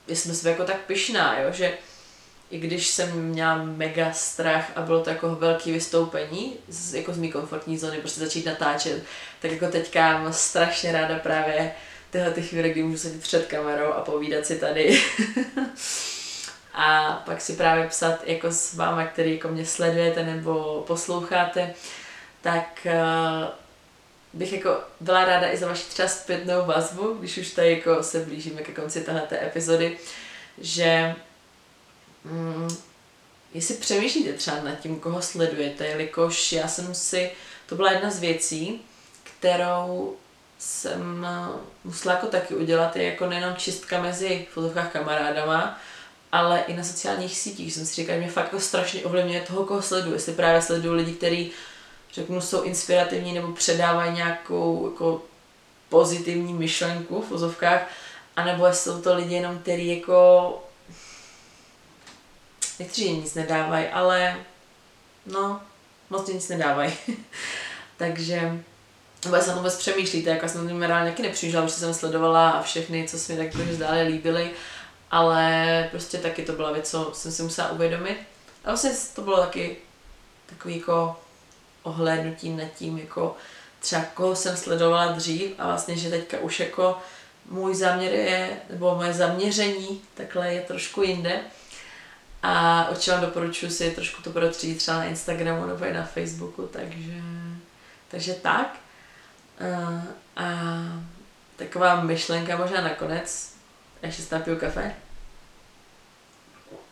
jsme 0.09 0.35
sebe 0.35 0.51
jako 0.51 0.65
tak 0.65 0.77
pyšná, 0.77 1.39
jo, 1.39 1.53
že 1.53 1.79
i 2.55 2.59
když 2.59 2.87
jsem 2.87 3.23
měla 3.23 3.57
mega 3.57 4.13
strach 4.13 4.71
a 4.77 4.83
bylo 4.83 5.03
to 5.03 5.11
jako 5.11 5.35
velký 5.35 5.73
vystoupení, 5.73 6.57
z, 6.69 6.95
jako 6.95 7.13
z 7.13 7.19
mý 7.19 7.33
komfortní 7.33 7.79
zóny, 7.79 7.99
prostě 7.99 8.21
začít 8.21 8.47
natáčet, 8.47 9.03
tak 9.41 9.51
jako 9.51 9.69
teďka 9.69 10.19
mám 10.19 10.33
strašně 10.33 10.93
ráda 10.93 11.19
právě 11.19 11.73
tyhle 12.11 12.31
ty 12.31 12.43
chvíle, 12.43 12.69
kdy 12.69 12.83
můžu 12.83 12.99
sedět 12.99 13.23
před 13.23 13.47
kamerou 13.47 13.93
a 13.93 14.01
povídat 14.01 14.47
si 14.47 14.59
tady. 14.59 15.03
a 16.75 17.13
pak 17.27 17.41
si 17.41 17.53
právě 17.53 17.89
psat 17.89 18.21
jako 18.27 18.53
s 18.53 18.75
váma, 18.75 19.07
který 19.07 19.35
jako 19.35 19.49
mě 19.49 19.67
sledujete 19.67 20.25
nebo 20.25 20.85
posloucháte, 20.87 21.75
tak 22.41 22.87
uh, 22.87 23.49
bych 24.33 24.53
jako 24.53 24.81
byla 25.01 25.25
ráda 25.25 25.53
i 25.53 25.57
za 25.57 25.69
vaši 25.69 25.85
třeba 25.85 26.09
zpětnou 26.09 26.67
vazbu, 26.67 27.15
když 27.15 27.39
už 27.39 27.51
tady 27.51 27.71
jako 27.71 28.03
se 28.03 28.21
blížíme 28.21 28.63
ke 28.63 28.73
konci 28.73 29.01
této 29.01 29.35
epizody, 29.35 29.99
že 30.59 31.15
mm, 32.25 32.69
jestli 33.55 33.75
přemýšlíte 33.75 34.33
třeba 34.33 34.61
nad 34.63 34.81
tím, 34.81 35.01
koho 35.01 35.23
sledujete, 35.23 35.87
jelikož 35.87 36.53
já 36.53 36.69
jsem 36.69 36.95
si, 36.95 37.31
to 37.67 37.75
byla 37.75 37.93
jedna 37.93 38.11
z 38.11 38.21
věcí, 38.21 38.81
kterou 39.23 40.17
jsem 40.59 41.27
musela 41.85 42.15
jako 42.15 42.27
taky 42.27 42.55
udělat, 42.55 42.97
je 42.97 43.05
jako 43.05 43.27
nejenom 43.27 43.57
čistka 43.57 44.03
mezi 44.03 44.47
fotovkách 44.53 44.93
kamarádama, 44.93 45.81
ale 46.33 46.65
i 46.67 46.77
na 46.77 46.85
sociálních 46.85 47.39
sítích. 47.39 47.75
Jsem 47.75 47.87
si 47.87 47.95
říkala, 47.95 48.17
že 48.17 48.23
mě 48.23 48.33
fakt 48.33 48.45
jako 48.45 48.61
strašně 48.61 49.03
ovlivňuje 49.03 49.41
toho, 49.41 49.65
koho 49.65 49.83
sleduju. 49.83 50.15
Jestli 50.15 50.33
právě 50.33 50.63
sleduju 50.63 50.95
lidi, 50.95 51.13
kteří 51.13 51.53
řeknu, 52.13 52.41
jsou 52.41 52.63
inspirativní 52.63 53.33
nebo 53.33 53.53
předávají 53.53 54.13
nějakou 54.13 54.91
jako 54.93 55.23
pozitivní 55.89 56.55
myšlenku 56.55 57.23
v 57.23 57.31
vozovkách, 57.31 57.89
anebo 58.37 58.67
jsou 58.73 59.03
to 59.03 59.15
lidi 59.15 59.35
jenom, 59.35 59.59
kteří 59.59 59.99
jako 59.99 60.63
nechci, 62.79 63.01
že 63.01 63.11
nic 63.11 63.35
nedávají, 63.35 63.87
ale 63.87 64.37
no, 65.27 65.61
moc 66.11 66.29
nic 66.29 66.49
nedávají. 66.49 66.93
Takže 67.97 68.63
vůbec 69.25 69.45
se 69.45 69.55
vůbec 69.55 69.77
přemýšlíte, 69.77 70.31
jako 70.31 70.49
jsem 70.49 70.69
tím 70.69 70.83
reálně 70.83 71.11
taky 71.11 71.23
nepřišla, 71.23 71.63
už 71.63 71.71
jsem 71.71 71.95
sledovala 71.95 72.51
a 72.51 72.63
všechny, 72.63 73.09
co 73.09 73.19
se 73.19 73.33
mi 73.33 73.39
tak 73.39 73.57
zdále 73.71 74.03
líbily, 74.03 74.51
ale 75.11 75.89
prostě 75.91 76.19
taky 76.19 76.43
to 76.43 76.53
byla 76.53 76.73
věc, 76.73 76.91
co 76.91 77.11
jsem 77.15 77.33
si 77.33 77.43
musela 77.43 77.71
uvědomit. 77.71 78.19
A 78.65 78.69
vlastně 78.69 78.91
to 79.15 79.23
bylo 79.23 79.37
taky 79.37 79.77
takový 80.47 80.77
jako 80.77 81.17
ohlédnutí 81.83 82.51
nad 82.51 82.69
tím, 82.79 82.99
jako 82.99 83.37
třeba 83.81 84.03
koho 84.15 84.37
jsem 84.37 84.57
sledovala 84.57 85.13
dřív 85.13 85.51
a 85.59 85.67
vlastně, 85.67 85.97
že 85.97 86.11
teďka 86.11 86.39
už 86.39 86.61
jako 86.61 86.99
můj 87.49 87.75
záměr 87.75 88.13
je, 88.13 88.57
nebo 88.71 88.95
moje 88.95 89.13
zaměření 89.13 90.03
takhle 90.15 90.55
je 90.55 90.61
trošku 90.61 91.03
jinde. 91.03 91.41
A 92.47 92.89
určitě 92.91 93.11
vám 93.11 93.21
doporučuji 93.21 93.71
si 93.71 93.91
trošku 93.91 94.23
to 94.23 94.31
protřít 94.31 94.79
třeba 94.79 94.97
na 94.97 95.05
Instagramu 95.05 95.67
nebo 95.67 95.85
i 95.85 95.93
na 95.93 96.05
Facebooku, 96.05 96.67
takže, 96.67 97.13
takže 98.09 98.35
tak. 98.35 98.77
A, 99.61 100.03
a 100.37 100.45
taková 101.57 102.01
myšlenka 102.01 102.57
možná 102.57 102.81
nakonec, 102.81 103.55
ještě 104.03 104.23
si 104.23 104.35
napiju 104.35 104.57
kafe, 104.57 104.95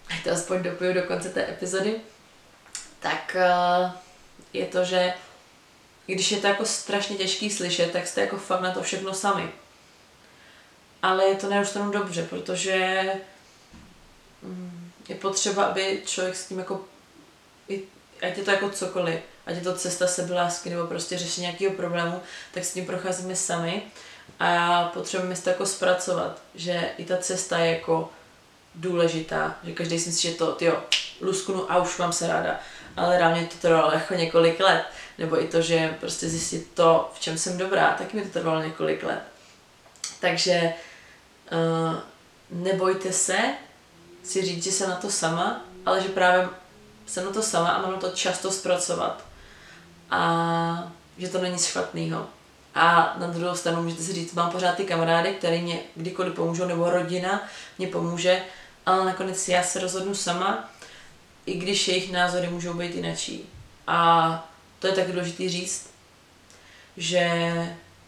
ať 0.09 0.25
to 0.25 0.31
aspoň 0.31 0.63
dopiju 0.63 0.95
do 0.95 1.03
konce 1.03 1.29
té 1.29 1.49
epizody, 1.49 2.01
tak 3.01 3.37
je 4.53 4.67
to, 4.67 4.85
že 4.85 5.15
když 6.07 6.33
je 6.33 6.41
to 6.41 6.47
jako 6.47 6.65
strašně 6.65 7.17
těžký 7.17 7.51
slyšet, 7.51 7.93
tak 7.93 8.07
jste 8.07 8.21
jako 8.21 8.37
fakt 8.37 8.61
na 8.61 8.71
to 8.71 8.83
všechno 8.83 9.15
sami. 9.15 9.49
Ale 11.03 11.25
je 11.25 11.35
to 11.35 11.51
neustále 11.51 11.93
dobře, 11.93 12.27
protože 12.31 13.03
mm, 14.43 14.72
je 15.09 15.15
potřeba, 15.15 15.65
aby 15.65 16.03
člověk 16.07 16.37
s 16.37 16.47
tím 16.47 16.59
jako, 16.59 16.81
ať 18.23 18.37
je 18.37 18.45
to 18.45 18.51
jako 18.51 18.71
cokoliv, 18.71 19.21
ať 19.47 19.55
je 19.55 19.61
to 19.61 19.75
cesta 19.75 20.07
sebelásky 20.07 20.71
nebo 20.71 20.87
prostě 20.87 21.19
řešení 21.19 21.47
nějakého 21.47 21.73
problému, 21.73 22.21
tak 22.55 22.65
s 22.65 22.73
tím 22.73 22.87
procházíme 22.87 23.37
sami. 23.37 23.83
A 24.41 24.85
potřebujeme 24.95 25.37
si 25.37 25.43
to 25.43 25.51
jako 25.51 25.67
zpracovat, 25.67 26.43
že 26.55 26.91
i 26.99 27.05
ta 27.05 27.17
cesta 27.17 27.59
je 27.59 27.73
jako 27.73 28.11
důležitá, 28.75 29.59
že 29.65 29.73
každý 29.73 29.99
si 29.99 30.09
myslí, 30.09 30.31
že 30.31 30.37
to, 30.37 30.57
jo, 30.61 30.83
lusknu 31.21 31.73
a 31.73 31.83
už 31.83 31.99
mám 31.99 32.13
se 32.13 32.27
ráda, 32.27 32.61
ale 32.97 33.19
reálně 33.19 33.47
to 33.47 33.57
trvalo 33.57 33.93
jako 33.93 34.15
několik 34.15 34.61
let, 34.61 34.85
nebo 35.19 35.43
i 35.43 35.49
to, 35.49 35.63
že 35.63 35.97
prostě 36.01 36.29
zjistit 36.29 36.71
to, 36.75 37.11
v 37.15 37.21
čem 37.21 37.39
jsem 37.39 37.59
dobrá, 37.59 37.95
taky 37.99 38.17
mi 38.17 38.23
to 38.23 38.29
trvalo 38.29 38.63
několik 38.63 39.03
let. 39.03 39.23
Takže 40.21 40.73
uh, 41.53 41.99
nebojte 42.51 43.13
se 43.13 43.39
si 44.25 44.43
říct, 44.43 44.65
že 44.65 44.73
jsem 44.73 44.91
na 44.91 44.97
to 44.97 45.11
sama, 45.11 45.61
ale 45.87 46.03
že 46.03 46.09
právě 46.09 46.49
jsem 47.07 47.25
na 47.25 47.31
to 47.31 47.43
sama 47.43 47.69
a 47.69 47.83
mám 47.83 47.93
na 47.93 47.99
to 47.99 48.11
často 48.11 48.51
zpracovat. 48.51 49.25
A 50.11 50.93
že 51.19 51.29
to 51.29 51.39
není 51.39 51.59
špatného. 51.59 52.27
A 52.75 53.17
na 53.19 53.27
druhou 53.27 53.57
stranu 53.57 53.83
můžete 53.83 54.03
si 54.03 54.13
říct, 54.13 54.35
mám 54.35 54.51
pořád 54.51 54.75
ty 54.75 54.85
kamarády, 54.85 55.35
které 55.35 55.59
mě 55.59 55.81
kdykoliv 55.97 56.35
pomůžou, 56.35 56.65
nebo 56.65 56.91
rodina 56.91 57.43
mě 57.79 57.87
pomůže, 57.87 58.43
ale 58.87 59.05
nakonec 59.05 59.49
já 59.49 59.63
se 59.63 59.81
rozhodnu 59.81 60.15
sama, 60.15 60.71
i 61.47 61.55
když 61.59 61.89
jejich 61.89 62.13
názory 62.13 62.49
můžou 62.49 62.75
být 62.75 62.95
jinačí. 62.95 63.49
A 63.87 64.49
to 64.79 64.87
je 64.87 64.93
tak 64.93 65.13
důležité 65.13 65.49
říct, 65.49 65.91
že 66.97 67.43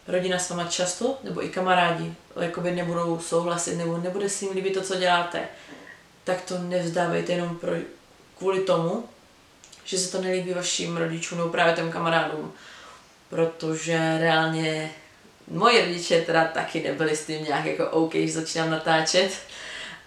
rodina 0.07 0.39
s 0.39 0.49
váma 0.49 0.63
často, 0.63 1.17
nebo 1.23 1.45
i 1.45 1.49
kamarádi, 1.49 2.13
jakoby 2.41 2.71
nebudou 2.71 3.19
souhlasit, 3.19 3.75
nebo 3.75 3.97
nebude 3.97 4.29
si 4.29 4.45
jim 4.45 4.53
líbit 4.55 4.73
to, 4.73 4.81
co 4.81 4.95
děláte, 4.95 5.47
tak 6.25 6.41
to 6.41 6.57
nevzdávejte 6.59 7.31
jenom 7.31 7.57
pro, 7.57 7.71
kvůli 8.37 8.61
tomu, 8.61 9.09
že 9.83 9.97
se 9.97 10.11
to 10.11 10.21
nelíbí 10.21 10.53
vašim 10.53 10.97
rodičům 10.97 11.37
nebo 11.37 11.49
právě 11.49 11.73
těm 11.73 11.91
kamarádům. 11.91 12.53
Protože 13.29 14.17
reálně 14.19 14.91
moje 15.47 15.85
rodiče 15.85 16.21
teda 16.21 16.45
taky 16.45 16.83
nebyli 16.83 17.15
s 17.15 17.25
tím 17.25 17.43
nějak 17.43 17.65
jako 17.65 17.89
OK, 17.89 18.13
že 18.13 18.31
začínám 18.31 18.69
natáčet. 18.69 19.31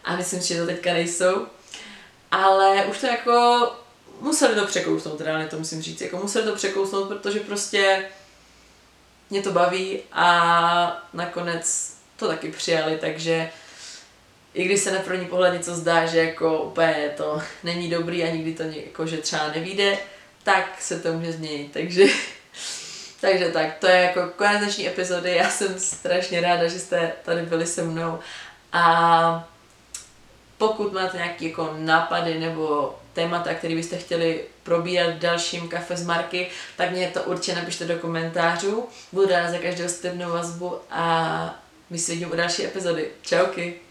A 0.04 0.16
myslím 0.16 0.40
si, 0.40 0.48
že 0.48 0.60
to 0.60 0.66
teďka 0.66 0.92
nejsou. 0.92 1.46
Ale 2.30 2.84
už 2.84 2.98
to 2.98 3.06
jako 3.06 3.68
museli 4.20 4.54
to 4.54 4.66
překousnout, 4.66 5.20
reálně 5.20 5.46
to 5.46 5.58
musím 5.58 5.82
říct. 5.82 6.00
Jako 6.00 6.16
museli 6.16 6.46
to 6.46 6.54
překousnout, 6.54 7.08
protože 7.08 7.40
prostě 7.40 8.08
mě 9.30 9.42
to 9.42 9.52
baví 9.52 10.00
a 10.12 11.08
nakonec 11.12 11.94
to 12.16 12.28
taky 12.28 12.50
přijali, 12.50 12.98
takže 13.00 13.50
i 14.58 14.64
když 14.64 14.80
se 14.80 14.90
na 14.90 14.98
první 14.98 15.26
pohled 15.26 15.52
něco 15.52 15.74
zdá, 15.74 16.06
že 16.06 16.18
jako 16.18 16.62
úplně 16.62 17.10
to 17.16 17.42
není 17.64 17.90
dobrý 17.90 18.24
a 18.24 18.30
nikdy 18.30 18.54
to 18.54 18.62
jako, 18.62 19.06
že 19.06 19.16
třeba 19.16 19.48
nevíde, 19.54 19.98
tak 20.42 20.82
se 20.82 21.00
to 21.00 21.12
může 21.12 21.32
změnit, 21.32 21.72
takže 21.72 22.04
takže 23.20 23.48
tak, 23.48 23.78
to 23.78 23.86
je 23.86 23.96
jako 23.96 24.20
konec 24.36 24.58
dnešní 24.58 24.88
epizody, 24.88 25.36
já 25.36 25.50
jsem 25.50 25.78
strašně 25.78 26.40
ráda, 26.40 26.68
že 26.68 26.78
jste 26.78 27.12
tady 27.24 27.42
byli 27.42 27.66
se 27.66 27.82
mnou 27.82 28.18
a 28.72 29.48
pokud 30.58 30.92
máte 30.92 31.16
nějaké 31.16 31.48
jako 31.48 31.74
nápady 31.78 32.38
nebo 32.38 32.98
témata, 33.12 33.54
které 33.54 33.74
byste 33.74 33.96
chtěli 33.96 34.44
probírat 34.62 35.14
v 35.14 35.18
dalším 35.18 35.68
kafe 35.68 35.96
z 35.96 36.06
Marky, 36.06 36.48
tak 36.76 36.90
mě 36.90 37.08
to 37.08 37.22
určitě 37.22 37.54
napište 37.54 37.84
do 37.84 37.96
komentářů. 37.96 38.88
Budu 39.12 39.28
ráda 39.28 39.50
za 39.50 39.58
každou 39.58 39.88
zpětnou 39.88 40.30
vazbu 40.30 40.76
a 40.90 41.60
my 41.90 41.98
se 41.98 42.12
vidíme 42.12 42.32
u 42.32 42.36
další 42.36 42.64
epizody. 42.64 43.08
Čauky! 43.22 43.87